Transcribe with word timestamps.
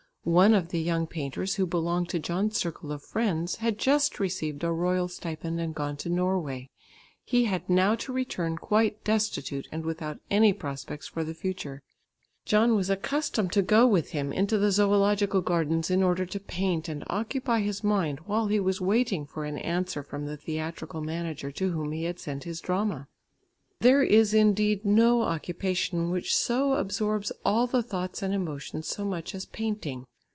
One 0.23 0.53
of 0.53 0.69
the 0.69 0.79
young 0.79 1.07
painters 1.07 1.55
who 1.55 1.65
belonged 1.65 2.09
to 2.09 2.19
John's 2.19 2.55
circle 2.55 2.91
of 2.91 3.01
friends 3.01 3.55
had 3.55 3.79
just 3.79 4.19
received 4.19 4.63
a 4.63 4.71
royal 4.71 5.07
stipend 5.07 5.59
and 5.59 5.73
gone 5.73 5.97
to 5.97 6.09
Norway. 6.09 6.69
He 7.23 7.45
had 7.45 7.67
now 7.67 7.95
to 7.95 8.13
return 8.13 8.55
quite 8.55 9.03
destitute 9.03 9.67
and 9.71 9.83
without 9.83 10.19
any 10.29 10.53
prospects 10.53 11.07
for 11.07 11.23
the 11.23 11.33
future. 11.33 11.81
John 12.45 12.75
was 12.75 12.87
accustomed 12.87 13.51
to 13.53 13.63
go 13.63 13.87
with 13.87 14.11
him 14.11 14.31
into 14.31 14.59
the 14.59 14.69
Zoological 14.71 15.41
Gardens 15.41 15.89
in 15.89 16.03
order 16.03 16.27
to 16.27 16.39
paint, 16.39 16.87
and 16.87 17.03
occupy 17.07 17.61
his 17.61 17.83
mind 17.83 18.19
while 18.27 18.45
he 18.45 18.59
was 18.59 18.79
waiting 18.79 19.25
for 19.25 19.43
an 19.45 19.57
answer 19.57 20.03
from 20.03 20.27
the 20.27 20.37
theatrical 20.37 21.01
manager 21.01 21.51
to 21.53 21.71
whom 21.71 21.93
he 21.93 22.03
had 22.03 22.19
sent 22.19 22.43
his 22.43 22.61
drama. 22.61 23.07
There 23.79 24.03
is 24.03 24.35
indeed 24.35 24.85
no 24.85 25.23
occupation 25.23 26.11
which 26.11 26.35
so 26.35 26.73
absorbs 26.73 27.31
all 27.43 27.65
the 27.65 27.81
thoughts 27.81 28.21
and 28.21 28.31
emotions 28.35 28.87
so 28.87 29.03
much 29.03 29.33
as 29.33 29.47
painting. 29.47 30.05